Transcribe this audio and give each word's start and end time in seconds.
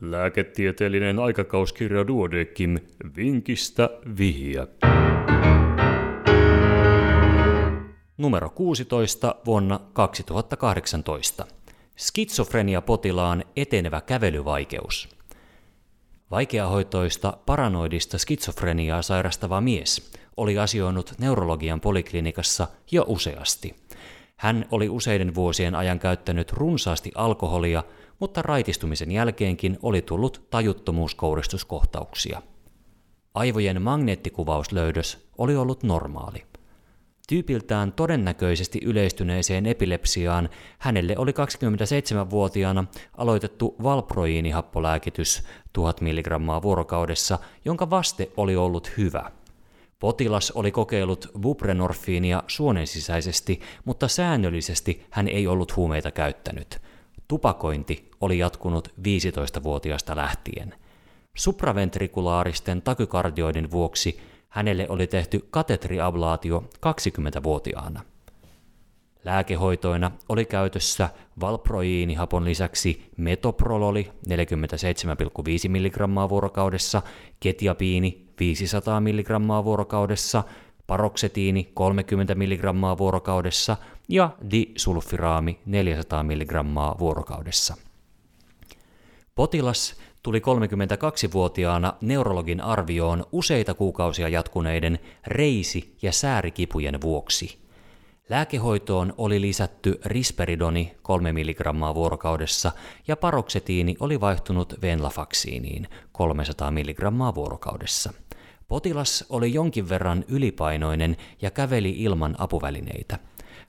Lääketieteellinen 0.00 1.18
aikakauskirja 1.18 2.06
Duodekim 2.06 2.78
vinkistä 3.16 3.90
vihiä. 4.18 4.66
Numero 8.18 8.50
16 8.50 9.34
vuonna 9.46 9.80
2018. 9.92 11.46
Skitsofrenia-potilaan 11.96 13.44
etenevä 13.56 14.00
kävelyvaikeus. 14.00 15.08
Vaikeahoitoista 16.30 17.38
paranoidista 17.46 18.18
skitsofreniaa 18.18 19.02
sairastava 19.02 19.60
mies 19.60 20.12
oli 20.36 20.58
asioinut 20.58 21.12
neurologian 21.18 21.80
poliklinikassa 21.80 22.68
jo 22.90 23.04
useasti. 23.08 23.74
Hän 24.38 24.64
oli 24.70 24.88
useiden 24.88 25.34
vuosien 25.34 25.74
ajan 25.74 25.98
käyttänyt 25.98 26.52
runsaasti 26.52 27.12
alkoholia, 27.14 27.84
mutta 28.18 28.42
raitistumisen 28.42 29.10
jälkeenkin 29.10 29.78
oli 29.82 30.02
tullut 30.02 30.46
tajuttomuuskouristuskohtauksia. 30.50 32.42
Aivojen 33.34 33.82
magneettikuvauslöydös 33.82 35.28
oli 35.38 35.56
ollut 35.56 35.82
normaali. 35.82 36.44
Tyypiltään 37.28 37.92
todennäköisesti 37.92 38.80
yleistyneeseen 38.84 39.66
epilepsiaan 39.66 40.48
hänelle 40.78 41.14
oli 41.18 41.30
27-vuotiaana 41.30 42.84
aloitettu 43.16 43.76
valproiinihappolääkitys 43.82 45.42
1000 45.72 46.00
mg 46.00 46.62
vuorokaudessa, 46.62 47.38
jonka 47.64 47.90
vaste 47.90 48.30
oli 48.36 48.56
ollut 48.56 48.90
hyvä. 48.96 49.30
Potilas 49.98 50.50
oli 50.50 50.70
kokeillut 50.70 51.30
buprenorfiinia 51.40 52.42
suonensisäisesti, 52.46 53.60
mutta 53.84 54.08
säännöllisesti 54.08 55.06
hän 55.10 55.28
ei 55.28 55.46
ollut 55.46 55.76
huumeita 55.76 56.10
käyttänyt. 56.10 56.78
Tupakointi 57.28 58.10
oli 58.20 58.38
jatkunut 58.38 58.88
15-vuotiaasta 58.98 60.16
lähtien. 60.16 60.74
Supraventrikulaaristen 61.36 62.82
takykardioiden 62.82 63.70
vuoksi 63.70 64.20
hänelle 64.48 64.86
oli 64.88 65.06
tehty 65.06 65.46
katetriablaatio 65.50 66.64
20-vuotiaana. 66.86 68.02
Lääkehoitoina 69.24 70.10
oli 70.28 70.44
käytössä 70.44 71.08
valproiinihapon 71.40 72.44
lisäksi 72.44 73.10
metoprololi 73.16 74.10
47,5 74.28 74.34
mg 75.68 76.28
vuorokaudessa, 76.30 77.02
ketiapiini 77.40 78.27
500 78.38 79.00
mg 79.00 79.28
vuorokaudessa, 79.64 80.44
paroksetiini 80.86 81.70
30 81.74 82.34
mg 82.34 82.98
vuorokaudessa 82.98 83.76
ja 84.08 84.30
disulfiraami 84.50 85.58
400 85.66 86.22
mg 86.22 86.52
vuorokaudessa. 86.98 87.76
Potilas 89.34 89.96
tuli 90.22 90.38
32-vuotiaana 90.38 91.94
neurologin 92.00 92.60
arvioon 92.60 93.24
useita 93.32 93.74
kuukausia 93.74 94.28
jatkuneiden 94.28 94.98
reisi- 95.26 95.96
ja 96.02 96.12
säärikipujen 96.12 97.00
vuoksi. 97.00 97.58
Lääkehoitoon 98.28 99.14
oli 99.18 99.40
lisätty 99.40 100.00
risperidoni 100.04 100.94
3 101.02 101.32
mg 101.32 101.94
vuorokaudessa 101.94 102.72
ja 103.08 103.16
paroksetiini 103.16 103.96
oli 104.00 104.20
vaihtunut 104.20 104.74
venlafaksiiniin 104.82 105.88
300 106.12 106.70
mg 106.70 107.34
vuorokaudessa. 107.34 108.12
Potilas 108.68 109.24
oli 109.28 109.52
jonkin 109.52 109.88
verran 109.88 110.24
ylipainoinen 110.28 111.16
ja 111.42 111.50
käveli 111.50 111.90
ilman 111.90 112.34
apuvälineitä. 112.38 113.18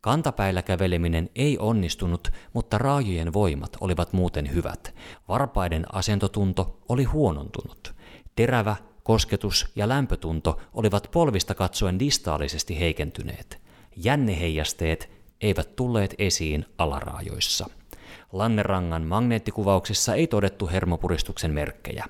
Kantapäillä 0.00 0.62
käveleminen 0.62 1.30
ei 1.34 1.58
onnistunut, 1.58 2.28
mutta 2.52 2.78
raajojen 2.78 3.32
voimat 3.32 3.76
olivat 3.80 4.12
muuten 4.12 4.54
hyvät. 4.54 4.94
Varpaiden 5.28 5.94
asentotunto 5.94 6.78
oli 6.88 7.04
huonontunut. 7.04 7.94
Terävä, 8.36 8.76
kosketus 9.02 9.72
ja 9.76 9.88
lämpötunto 9.88 10.60
olivat 10.72 11.08
polvista 11.12 11.54
katsoen 11.54 11.98
distaalisesti 11.98 12.80
heikentyneet. 12.80 13.62
Jänneheijasteet 13.96 15.10
eivät 15.40 15.76
tulleet 15.76 16.14
esiin 16.18 16.64
alaraajoissa. 16.78 17.66
Lannerangan 18.34 19.02
magneettikuvauksessa 19.02 20.14
ei 20.14 20.26
todettu 20.26 20.66
hermopuristuksen 20.66 21.50
merkkejä. 21.50 22.04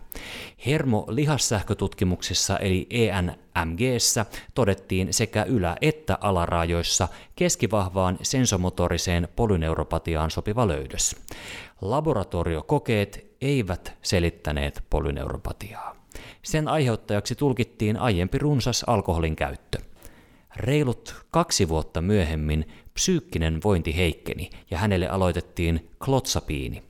Hermo-lihassähkötutkimuksessa 0.67 2.59
eli 2.59 2.87
ENMGssä 2.91 4.27
todettiin 4.55 5.13
sekä 5.13 5.45
ylä- 5.45 5.77
että 5.81 6.19
alaraajoissa 6.21 7.09
keskivahvaan 7.37 8.19
sensomotoriseen 8.23 9.29
polyneuropatiaan 9.37 10.31
sopiva 10.31 10.69
löydös. 10.69 11.17
Laboratoriokokeet 11.81 13.37
eivät 13.41 13.95
selittäneet 14.03 14.85
polyneuropatiaa. 14.91 15.97
Sen 16.43 16.69
aiheuttajaksi 16.69 17.35
tulkittiin 17.35 17.97
aiempi 17.97 18.39
runsas 18.39 18.85
alkoholin 18.87 19.37
käyttö. 19.37 19.79
Reilut 20.57 21.25
kaksi 21.31 21.69
vuotta 21.69 22.01
myöhemmin 22.01 22.67
psyykkinen 22.95 23.61
vointi 23.65 23.97
heikkeni 23.97 24.51
ja 24.71 24.79
hänelle 24.79 25.09
aloitettiin 25.09 25.91
klotsapiini. 26.05 26.83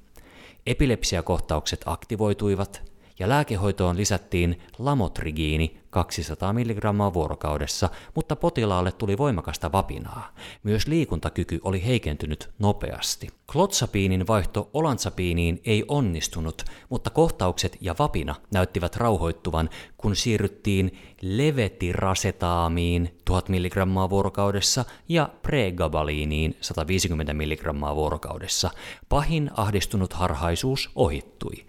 Epilepsiakohtaukset 0.67 1.81
aktivoituivat 1.87 2.94
ja 3.19 3.29
lääkehoitoon 3.29 3.97
lisättiin 3.97 4.61
lamotrigiini 4.79 5.81
200 5.91 6.53
mg 6.53 7.15
vuorokaudessa, 7.15 7.89
mutta 8.15 8.37
potilaalle 8.37 8.93
tuli 8.93 9.19
voimakasta 9.19 9.73
vapinaa. 9.73 10.35
Myös 10.63 10.87
liikuntakyky 10.87 11.61
oli 11.65 11.87
heikentynyt 11.87 12.51
nopeasti. 12.59 13.29
Klotsapiinin 13.53 14.27
vaihto 14.27 14.71
olantsapiiniin 14.73 15.61
ei 15.65 15.85
onnistunut, 15.89 16.63
mutta 16.89 17.11
kohtaukset 17.11 17.77
ja 17.81 17.95
vapina 17.99 18.35
näyttivät 18.53 18.97
rauhoittuvan, 18.97 19.71
kun 19.97 20.17
siirryttiin 20.17 20.99
levetirasetaamiin 21.23 23.19
1000 23.25 23.49
mg 23.49 24.11
vuorokaudessa 24.11 24.85
ja 25.09 25.31
pregabaliiniin 25.43 26.57
150 26.61 27.35
mg 27.35 27.95
vuorokaudessa. 27.95 28.71
Pahin 29.09 29.51
ahdistunut 29.57 30.13
harhaisuus 30.13 30.91
ohittui. 30.95 31.67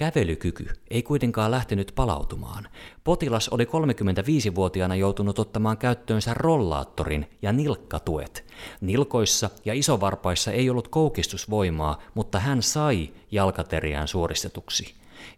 Kävelykyky 0.00 0.66
ei 0.90 1.02
kuitenkaan 1.02 1.50
lähtenyt 1.50 1.92
palautumaan. 1.94 2.68
Potilas 3.04 3.48
oli 3.48 3.64
35-vuotiaana 3.64 4.94
joutunut 4.94 5.38
ottamaan 5.38 5.78
käyttöönsä 5.78 6.34
rollaattorin 6.34 7.26
ja 7.42 7.52
nilkkatuet. 7.52 8.44
Nilkoissa 8.80 9.50
ja 9.64 9.74
isovarpaissa 9.74 10.52
ei 10.52 10.70
ollut 10.70 10.88
koukistusvoimaa, 10.88 12.02
mutta 12.14 12.38
hän 12.38 12.62
sai 12.62 13.10
jalkateriään 13.30 14.08
suoristetuksi. 14.08 14.94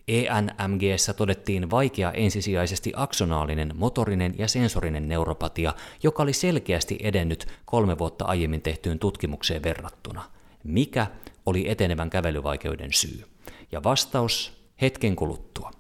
ENMGssä 0.09 1.13
todettiin 1.13 1.71
vaikea 1.71 2.13
ensisijaisesti 2.13 2.93
aksonaalinen 2.97 3.73
motorinen 3.75 4.35
ja 4.39 4.49
sensorinen 4.49 5.09
neuropatia, 5.09 5.75
joka 6.03 6.23
oli 6.23 6.33
selkeästi 6.33 6.99
edennyt 7.03 7.47
kolme 7.65 7.99
vuotta 7.99 8.25
aiemmin 8.25 8.63
tehtyyn 8.63 8.99
tutkimukseen 8.99 9.63
verrattuna. 9.63 10.25
Mikä 10.65 11.07
oli 11.47 11.71
etenevän 11.71 12.11
kävelyvaikeuden 12.11 12.93
syy? 12.93 13.32
Ja 13.73 13.83
vastaus 13.83 14.53
hetken 14.81 15.17
kuluttua. 15.17 15.71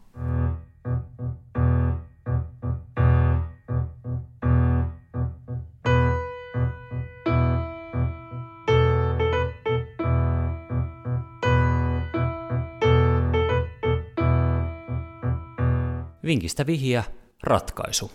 Vinkistä 16.25 16.67
vihja, 16.67 17.03
ratkaisu. 17.43 18.11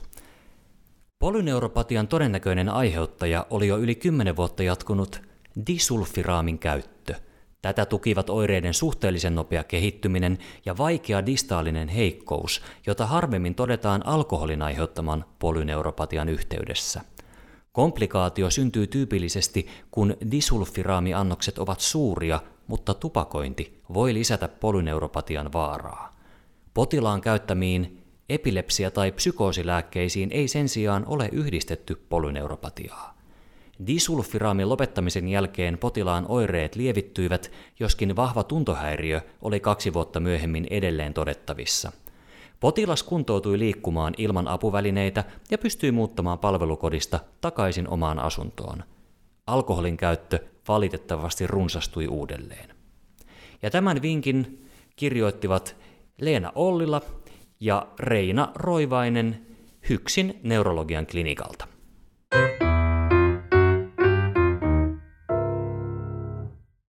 Polyneuropatian 1.20 2.08
todennäköinen 2.08 2.70
aiheuttaja 2.70 3.46
oli 3.50 3.68
jo 3.68 3.78
yli 3.78 3.96
10 3.96 4.36
vuotta 4.36 4.64
jatkunut 4.64 5.22
disulfiraamin 5.68 6.60
käyttö– 6.60 7.16
Tätä 7.68 7.86
tukivat 7.86 8.30
oireiden 8.30 8.74
suhteellisen 8.74 9.36
nopea 9.36 9.64
kehittyminen 9.64 10.38
ja 10.66 10.78
vaikea 10.78 11.26
distaalinen 11.26 11.88
heikkous, 11.88 12.62
jota 12.86 13.06
harvemmin 13.06 13.56
todetaan 13.56 14.06
alkoholin 14.06 14.62
aiheuttaman 14.62 15.26
polyneuropatian 15.40 16.30
yhteydessä. 16.30 17.02
Komplikaatio 17.72 18.50
syntyy 18.50 18.88
tyypillisesti, 18.88 19.68
kun 19.92 20.18
disulfiraamiannokset 20.32 21.58
ovat 21.60 21.80
suuria, 21.80 22.40
mutta 22.68 22.94
tupakointi 22.94 23.82
voi 23.94 24.14
lisätä 24.14 24.48
polyneuropatian 24.48 25.54
vaaraa. 25.54 26.16
Potilaan 26.74 27.22
käyttämiin 27.22 28.04
epilepsia- 28.30 28.92
tai 28.92 29.12
psykoosilääkkeisiin 29.12 30.32
ei 30.32 30.48
sen 30.48 30.70
sijaan 30.70 31.06
ole 31.08 31.30
yhdistetty 31.32 31.96
polyneuropatiaa. 32.10 33.17
Disulfiraamin 33.88 34.70
lopettamisen 34.70 35.28
jälkeen 35.28 35.78
potilaan 35.78 36.26
oireet 36.30 36.76
lievittyivät, 36.76 37.52
joskin 37.80 38.16
vahva 38.16 38.44
tuntohäiriö 38.44 39.22
oli 39.42 39.60
kaksi 39.60 39.94
vuotta 39.94 40.20
myöhemmin 40.20 40.68
edelleen 40.70 41.14
todettavissa. 41.14 41.92
Potilas 42.60 43.04
kuntoutui 43.04 43.60
liikkumaan 43.60 44.14
ilman 44.18 44.48
apuvälineitä 44.48 45.24
ja 45.52 45.58
pystyi 45.58 45.92
muuttamaan 45.92 46.40
palvelukodista 46.40 47.20
takaisin 47.42 47.90
omaan 47.90 48.20
asuntoon. 48.20 48.84
Alkoholin 49.48 49.98
käyttö 49.98 50.40
valitettavasti 50.68 51.48
runsastui 51.48 52.08
uudelleen. 52.08 52.70
Ja 53.62 53.70
tämän 53.70 54.02
vinkin 54.02 54.70
kirjoittivat 54.96 55.76
Leena 56.22 56.52
Ollila 56.56 57.02
ja 57.60 57.88
Reina 58.00 58.52
Roivainen 58.56 59.46
Hyksin 59.90 60.40
neurologian 60.44 61.08
klinikalta. 61.08 61.77